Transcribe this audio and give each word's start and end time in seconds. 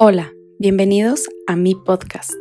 Hola, 0.00 0.32
bienvenidos 0.60 1.28
a 1.48 1.56
mi 1.56 1.74
podcast. 1.74 2.32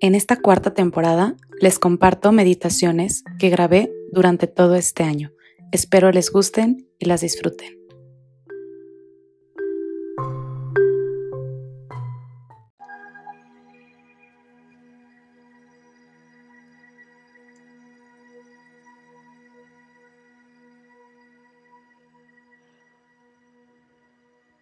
En 0.00 0.14
esta 0.14 0.40
cuarta 0.40 0.72
temporada 0.72 1.36
les 1.60 1.78
comparto 1.78 2.32
meditaciones 2.32 3.24
que 3.38 3.50
grabé 3.50 3.92
durante 4.10 4.46
todo 4.46 4.74
este 4.74 5.02
año. 5.02 5.30
Espero 5.70 6.10
les 6.12 6.32
gusten 6.32 6.88
y 6.98 7.04
las 7.04 7.20
disfruten. 7.20 7.78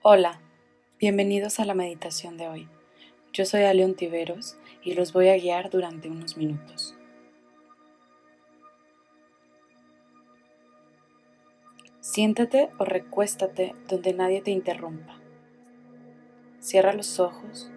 Hola, 0.03 0.41
bienvenidos 0.99 1.61
a 1.61 1.67
la 1.67 1.75
meditación 1.75 2.39
de 2.39 2.49
hoy. 2.49 2.69
Yo 3.35 3.45
soy 3.45 3.65
Aleon 3.65 3.97
Tiveros 3.97 4.57
y 4.83 4.95
los 4.95 5.13
voy 5.13 5.29
a 5.29 5.37
guiar 5.37 5.69
durante 5.69 6.09
unos 6.09 6.39
minutos. 6.39 6.97
Siéntate 12.01 12.71
o 12.79 12.87
recuéstate 12.87 13.75
donde 13.89 14.15
nadie 14.15 14.41
te 14.41 14.53
interrumpa. 14.53 15.21
Cierra 16.61 16.95
los 16.95 17.21
ojos. 17.21 17.71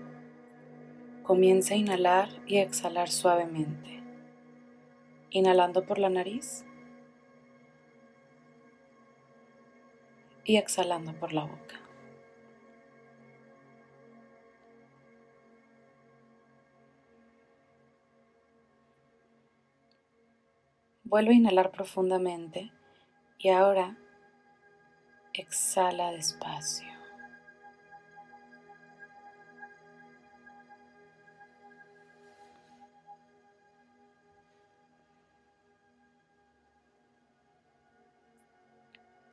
Comienza 1.23 1.73
a 1.73 1.77
inhalar 1.77 2.29
y 2.47 2.59
exhalar 2.59 3.09
suavemente. 3.09 4.01
Inhalando 5.29 5.85
por 5.85 5.99
la 5.99 6.09
nariz 6.09 6.63
y 10.45 10.55
exhalando 10.55 11.13
por 11.19 11.33
la 11.33 11.43
boca. 11.43 11.88
Vuelve 21.09 21.31
a 21.31 21.37
inhalar 21.37 21.71
profundamente 21.71 22.71
y 23.39 23.49
ahora 23.49 23.97
exhala 25.33 26.11
despacio. 26.11 26.87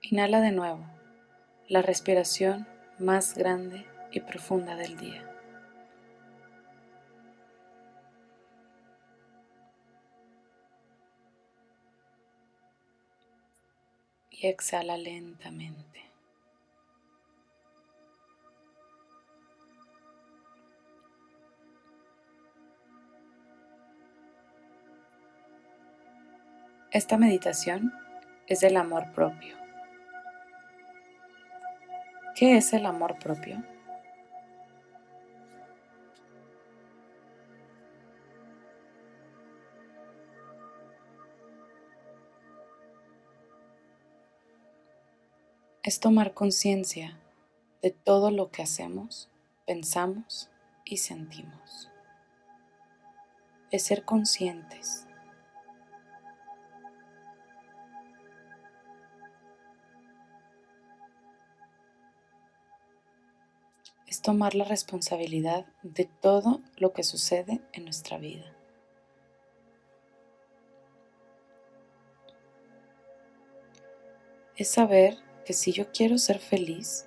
Inhala 0.00 0.40
de 0.40 0.52
nuevo, 0.52 0.82
la 1.68 1.82
respiración 1.82 2.66
más 2.98 3.36
grande 3.36 3.84
y 4.12 4.20
profunda 4.20 4.76
del 4.76 4.96
día. 4.96 5.35
Exhala 14.48 14.96
lentamente. 14.96 15.86
Esta 26.90 27.18
meditación 27.18 27.92
es 28.46 28.60
del 28.60 28.76
amor 28.76 29.12
propio. 29.12 29.56
¿Qué 32.34 32.56
es 32.56 32.72
el 32.72 32.86
amor 32.86 33.18
propio? 33.18 33.62
Es 45.86 46.00
tomar 46.00 46.34
conciencia 46.34 47.16
de 47.80 47.92
todo 47.92 48.32
lo 48.32 48.50
que 48.50 48.60
hacemos, 48.60 49.30
pensamos 49.66 50.50
y 50.84 50.96
sentimos. 50.96 51.92
Es 53.70 53.84
ser 53.84 54.04
conscientes. 54.04 55.06
Es 64.08 64.22
tomar 64.22 64.56
la 64.56 64.64
responsabilidad 64.64 65.66
de 65.84 66.06
todo 66.06 66.62
lo 66.78 66.92
que 66.94 67.04
sucede 67.04 67.60
en 67.72 67.84
nuestra 67.84 68.18
vida. 68.18 68.52
Es 74.56 74.68
saber 74.68 75.25
que 75.46 75.52
si 75.52 75.72
yo 75.72 75.92
quiero 75.92 76.18
ser 76.18 76.40
feliz, 76.40 77.06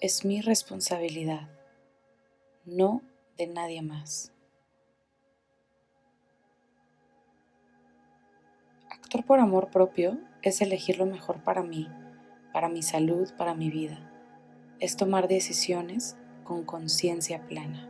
es 0.00 0.26
mi 0.26 0.42
responsabilidad, 0.42 1.48
no 2.66 3.02
de 3.38 3.46
nadie 3.46 3.80
más. 3.80 4.34
Actuar 8.90 9.24
por 9.24 9.40
amor 9.40 9.70
propio 9.70 10.20
es 10.42 10.60
elegir 10.60 10.98
lo 10.98 11.06
mejor 11.06 11.42
para 11.42 11.62
mí, 11.62 11.88
para 12.52 12.68
mi 12.68 12.82
salud, 12.82 13.32
para 13.38 13.54
mi 13.54 13.70
vida. 13.70 14.12
Es 14.78 14.96
tomar 14.96 15.26
decisiones 15.26 16.18
con 16.44 16.64
conciencia 16.64 17.46
plena. 17.46 17.89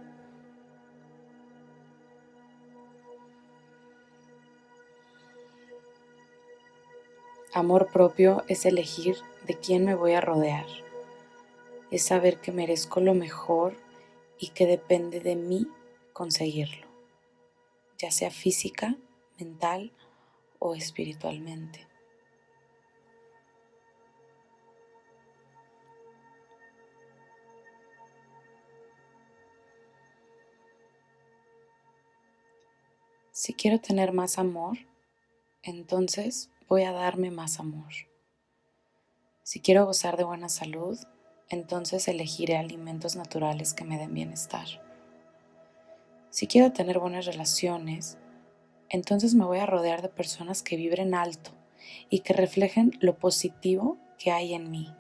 Amor 7.53 7.91
propio 7.91 8.45
es 8.47 8.65
elegir 8.65 9.17
de 9.45 9.59
quién 9.59 9.85
me 9.85 9.97
voy 9.97 10.13
a 10.13 10.21
rodear. 10.21 10.67
Es 11.91 12.05
saber 12.05 12.41
que 12.41 12.53
merezco 12.53 13.01
lo 13.01 13.13
mejor 13.13 13.77
y 14.39 14.51
que 14.51 14.67
depende 14.67 15.19
de 15.19 15.35
mí 15.35 15.67
conseguirlo, 16.13 16.87
ya 17.99 18.13
sea 18.13 18.31
física, 18.31 18.95
mental 19.37 19.91
o 20.61 20.77
espiritualmente. 20.77 21.89
Si 33.33 33.55
quiero 33.55 33.81
tener 33.81 34.13
más 34.13 34.39
amor, 34.39 34.79
entonces 35.65 36.49
voy 36.71 36.85
a 36.85 36.93
darme 36.93 37.33
más 37.33 37.59
amor. 37.59 37.93
Si 39.43 39.59
quiero 39.59 39.87
gozar 39.87 40.17
de 40.17 40.23
buena 40.23 40.49
salud, 40.49 40.97
entonces 41.49 42.07
elegiré 42.07 42.57
alimentos 42.57 43.17
naturales 43.17 43.75
que 43.75 43.83
me 43.83 43.99
den 43.99 44.15
bienestar. 44.15 44.67
Si 46.31 46.47
quiero 46.47 46.71
tener 46.73 47.01
buenas 47.01 47.27
relaciones, 47.27 48.19
entonces 48.89 49.35
me 49.35 49.45
voy 49.45 49.59
a 49.59 49.67
rodear 49.67 50.01
de 50.01 50.11
personas 50.11 50.63
que 50.63 50.77
vibren 50.77 51.13
alto 51.13 51.51
y 52.09 52.21
que 52.21 52.35
reflejen 52.35 52.93
lo 53.01 53.19
positivo 53.19 53.99
que 54.17 54.31
hay 54.31 54.55
en 54.55 54.71
mí. 54.71 54.95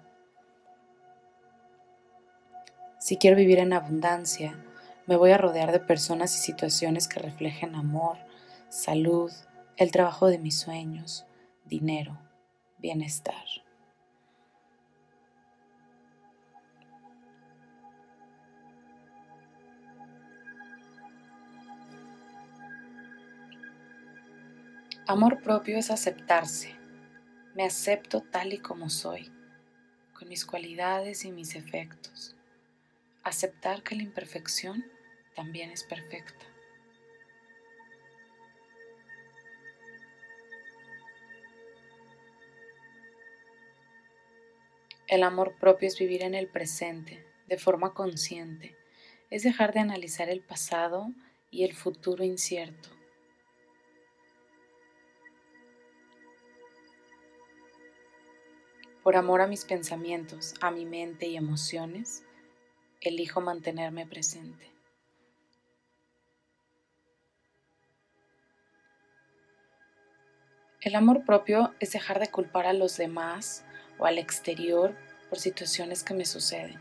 Si 2.98 3.16
quiero 3.16 3.36
vivir 3.36 3.60
en 3.60 3.74
abundancia, 3.74 4.60
me 5.06 5.14
voy 5.14 5.30
a 5.30 5.38
rodear 5.38 5.70
de 5.70 5.78
personas 5.78 6.34
y 6.34 6.40
situaciones 6.40 7.06
que 7.06 7.20
reflejen 7.20 7.76
amor, 7.76 8.18
salud, 8.70 9.30
el 9.76 9.92
trabajo 9.92 10.26
de 10.26 10.38
mis 10.38 10.58
sueños, 10.58 11.26
dinero, 11.70 12.18
bienestar. 12.78 13.44
Amor 25.06 25.40
propio 25.42 25.78
es 25.78 25.92
aceptarse. 25.92 26.76
Me 27.54 27.64
acepto 27.64 28.20
tal 28.20 28.52
y 28.52 28.58
como 28.58 28.90
soy, 28.90 29.30
con 30.12 30.28
mis 30.28 30.44
cualidades 30.44 31.24
y 31.24 31.30
mis 31.30 31.54
efectos. 31.54 32.34
Aceptar 33.22 33.84
que 33.84 33.94
la 33.94 34.02
imperfección 34.02 34.84
también 35.36 35.70
es 35.70 35.84
perfecta. 35.84 36.46
El 45.10 45.24
amor 45.24 45.56
propio 45.58 45.88
es 45.88 45.98
vivir 45.98 46.22
en 46.22 46.36
el 46.36 46.46
presente, 46.46 47.26
de 47.48 47.58
forma 47.58 47.94
consciente. 47.94 48.76
Es 49.28 49.42
dejar 49.42 49.74
de 49.74 49.80
analizar 49.80 50.28
el 50.28 50.40
pasado 50.40 51.08
y 51.50 51.64
el 51.64 51.74
futuro 51.74 52.22
incierto. 52.22 52.90
Por 59.02 59.16
amor 59.16 59.40
a 59.40 59.48
mis 59.48 59.64
pensamientos, 59.64 60.54
a 60.60 60.70
mi 60.70 60.86
mente 60.86 61.26
y 61.26 61.36
emociones, 61.36 62.22
elijo 63.00 63.40
mantenerme 63.40 64.06
presente. 64.06 64.70
El 70.80 70.94
amor 70.94 71.24
propio 71.24 71.74
es 71.80 71.90
dejar 71.90 72.20
de 72.20 72.30
culpar 72.30 72.66
a 72.66 72.72
los 72.72 72.96
demás 72.96 73.64
o 74.00 74.06
al 74.06 74.18
exterior 74.18 74.96
por 75.28 75.38
situaciones 75.38 76.02
que 76.02 76.14
me 76.14 76.24
suceden. 76.24 76.80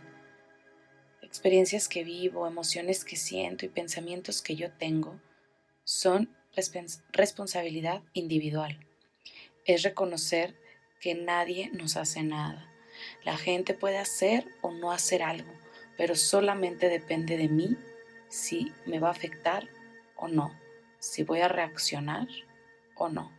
Experiencias 1.21 1.87
que 1.87 2.03
vivo, 2.03 2.47
emociones 2.47 3.05
que 3.05 3.17
siento 3.17 3.65
y 3.65 3.69
pensamientos 3.69 4.41
que 4.41 4.55
yo 4.55 4.71
tengo 4.71 5.19
son 5.83 6.35
responsabilidad 7.11 8.01
individual. 8.13 8.79
Es 9.65 9.83
reconocer 9.83 10.55
que 10.99 11.13
nadie 11.13 11.69
nos 11.71 11.97
hace 11.97 12.23
nada. 12.23 12.67
La 13.23 13.37
gente 13.37 13.73
puede 13.73 13.97
hacer 13.97 14.47
o 14.61 14.71
no 14.71 14.91
hacer 14.91 15.21
algo, 15.21 15.51
pero 15.97 16.15
solamente 16.15 16.89
depende 16.89 17.37
de 17.37 17.47
mí 17.47 17.77
si 18.29 18.73
me 18.85 18.99
va 18.99 19.09
a 19.09 19.11
afectar 19.11 19.69
o 20.15 20.27
no, 20.27 20.57
si 20.99 21.23
voy 21.23 21.41
a 21.41 21.47
reaccionar 21.47 22.27
o 22.95 23.09
no. 23.09 23.38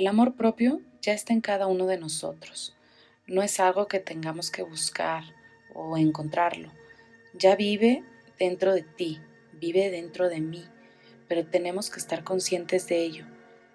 El 0.00 0.06
amor 0.06 0.34
propio 0.34 0.80
ya 1.02 1.12
está 1.12 1.34
en 1.34 1.42
cada 1.42 1.66
uno 1.66 1.86
de 1.86 1.98
nosotros. 1.98 2.74
No 3.26 3.42
es 3.42 3.60
algo 3.60 3.86
que 3.86 3.98
tengamos 3.98 4.50
que 4.50 4.62
buscar 4.62 5.24
o 5.74 5.98
encontrarlo. 5.98 6.72
Ya 7.34 7.54
vive 7.54 8.02
dentro 8.38 8.72
de 8.72 8.80
ti, 8.80 9.20
vive 9.60 9.90
dentro 9.90 10.30
de 10.30 10.40
mí, 10.40 10.64
pero 11.28 11.44
tenemos 11.44 11.90
que 11.90 11.98
estar 11.98 12.24
conscientes 12.24 12.88
de 12.88 13.02
ello, 13.02 13.26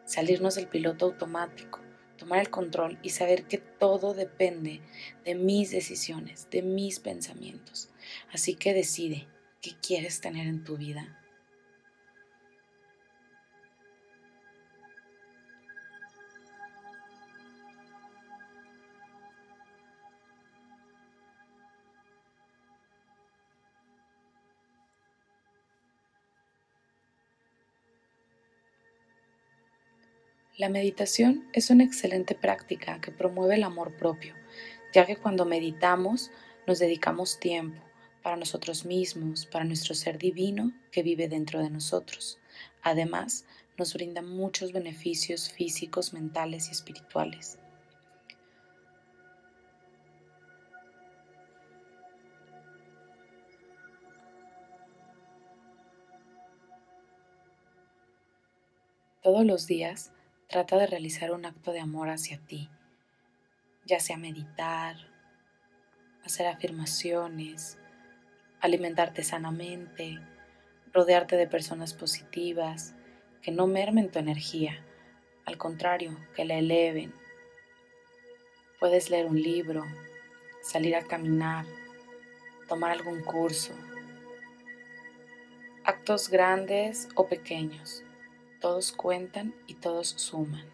salirnos 0.05 0.55
del 0.55 0.67
piloto 0.67 1.05
automático, 1.05 1.79
tomar 2.17 2.39
el 2.39 2.49
control 2.49 2.97
y 3.03 3.11
saber 3.11 3.43
que 3.43 3.59
todo 3.59 4.15
depende 4.15 4.81
de 5.25 5.35
mis 5.35 5.69
decisiones, 5.69 6.47
de 6.49 6.63
mis 6.63 6.99
pensamientos. 6.99 7.89
Así 8.33 8.55
que 8.55 8.73
decide 8.73 9.27
qué 9.61 9.73
quieres 9.79 10.21
tener 10.21 10.47
en 10.47 10.63
tu 10.63 10.75
vida 10.75 11.21
La 30.57 30.69
meditación 30.69 31.49
es 31.51 31.69
una 31.69 31.83
excelente 31.83 32.33
práctica 32.33 33.01
que 33.01 33.11
promueve 33.11 33.55
el 33.55 33.63
amor 33.63 33.97
propio, 33.97 34.33
ya 34.93 35.05
que 35.05 35.17
cuando 35.17 35.43
meditamos 35.43 36.31
nos 36.65 36.79
dedicamos 36.79 37.41
tiempo 37.41 37.83
para 38.23 38.37
nosotros 38.37 38.85
mismos, 38.85 39.45
para 39.47 39.65
nuestro 39.65 39.93
ser 39.93 40.17
divino 40.17 40.71
que 40.93 41.03
vive 41.03 41.27
dentro 41.27 41.61
de 41.61 41.69
nosotros. 41.69 42.39
Además, 42.81 43.45
nos 43.77 43.93
brinda 43.93 44.21
muchos 44.21 44.71
beneficios 44.71 45.51
físicos, 45.51 46.13
mentales 46.13 46.69
y 46.69 46.71
espirituales. 46.71 47.59
Todos 59.21 59.45
los 59.45 59.67
días 59.67 60.13
Trata 60.55 60.77
de 60.77 60.87
realizar 60.87 61.33
un 61.33 61.45
acto 61.45 61.73
de 61.73 61.81
amor 61.81 62.07
hacia 62.07 62.37
ti, 62.37 62.69
ya 63.83 63.99
sea 63.99 64.15
meditar, 64.15 64.95
hacer 66.23 66.47
afirmaciones, 66.47 67.77
alimentarte 68.61 69.21
sanamente, 69.21 70.17
rodearte 70.93 71.35
de 71.35 71.45
personas 71.45 71.93
positivas 71.93 72.95
que 73.41 73.51
no 73.51 73.67
mermen 73.67 74.09
tu 74.09 74.19
energía, 74.19 74.81
al 75.45 75.57
contrario, 75.57 76.17
que 76.37 76.45
la 76.45 76.55
eleven. 76.55 77.13
Puedes 78.79 79.09
leer 79.09 79.25
un 79.25 79.41
libro, 79.41 79.83
salir 80.61 80.95
a 80.95 81.05
caminar, 81.05 81.65
tomar 82.69 82.91
algún 82.91 83.21
curso. 83.25 83.73
Actos 85.83 86.29
grandes 86.29 87.09
o 87.15 87.27
pequeños 87.27 88.04
todos 88.65 88.93
cuentan 88.93 89.53
y 89.67 89.75
todos 89.75 90.07
suman. 90.07 90.65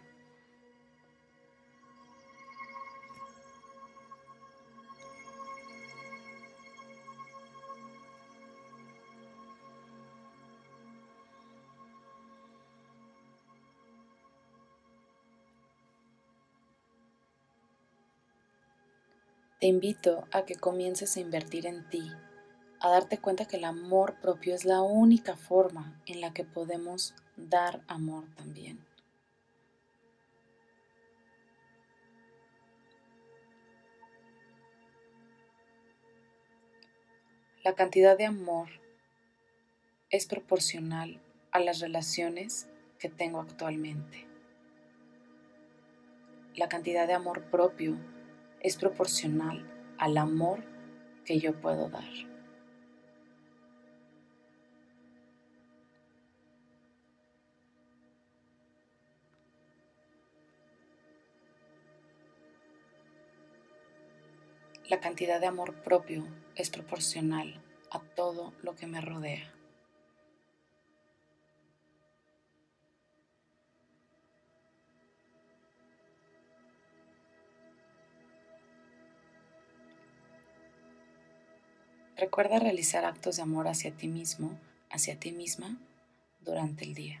Te 19.60 19.66
invito 19.66 20.26
a 20.32 20.46
que 20.46 20.54
comiences 20.54 21.18
a 21.18 21.20
invertir 21.20 21.66
en 21.66 21.86
ti, 21.90 22.10
a 22.80 22.88
darte 22.88 23.18
cuenta 23.18 23.44
que 23.44 23.58
el 23.58 23.64
amor 23.64 24.18
propio 24.22 24.54
es 24.54 24.64
la 24.64 24.80
única 24.80 25.36
forma 25.36 26.00
en 26.06 26.22
la 26.22 26.32
que 26.32 26.44
podemos 26.44 27.14
dar 27.36 27.82
amor 27.86 28.24
también. 28.36 28.78
La 37.64 37.74
cantidad 37.74 38.18
de 38.18 38.26
amor 38.26 38.68
es 40.10 40.26
proporcional 40.26 41.20
a 41.52 41.60
las 41.60 41.78
relaciones 41.78 42.66
que 42.98 43.08
tengo 43.08 43.40
actualmente. 43.40 44.26
La 46.56 46.68
cantidad 46.68 47.06
de 47.06 47.14
amor 47.14 47.44
propio 47.44 47.96
es 48.60 48.76
proporcional 48.76 49.64
al 49.96 50.18
amor 50.18 50.64
que 51.24 51.38
yo 51.38 51.54
puedo 51.60 51.88
dar. 51.88 52.31
La 64.88 65.00
cantidad 65.00 65.40
de 65.40 65.46
amor 65.46 65.74
propio 65.82 66.26
es 66.56 66.68
proporcional 66.68 67.62
a 67.90 68.00
todo 68.00 68.52
lo 68.62 68.74
que 68.74 68.86
me 68.86 69.00
rodea. 69.00 69.52
Recuerda 82.16 82.58
realizar 82.58 83.04
actos 83.04 83.36
de 83.36 83.42
amor 83.42 83.68
hacia 83.68 83.92
ti 83.92 84.08
mismo, 84.08 84.58
hacia 84.90 85.18
ti 85.18 85.32
misma, 85.32 85.76
durante 86.40 86.84
el 86.84 86.94
día. 86.94 87.20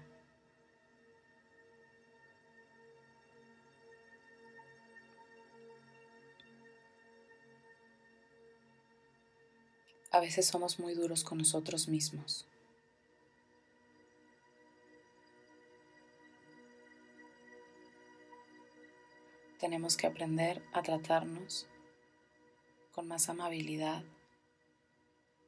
A 10.12 10.20
veces 10.20 10.46
somos 10.46 10.78
muy 10.78 10.92
duros 10.92 11.24
con 11.24 11.38
nosotros 11.38 11.88
mismos. 11.88 12.46
Tenemos 19.58 19.96
que 19.96 20.06
aprender 20.06 20.62
a 20.74 20.82
tratarnos 20.82 21.66
con 22.92 23.08
más 23.08 23.30
amabilidad 23.30 24.04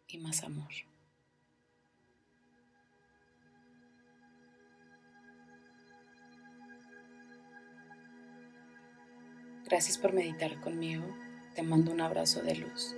y 0.08 0.16
más 0.16 0.42
amor. 0.44 0.70
Gracias 9.64 9.98
por 9.98 10.14
meditar 10.14 10.58
conmigo. 10.62 11.04
Te 11.54 11.62
mando 11.62 11.92
un 11.92 12.00
abrazo 12.00 12.40
de 12.40 12.54
luz. 12.54 12.94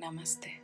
Namaste. 0.00 0.59